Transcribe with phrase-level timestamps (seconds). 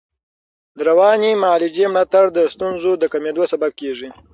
[0.77, 4.09] د رواني معالجې ملاتړ د ستونزو د کمېدو سبب کېږي.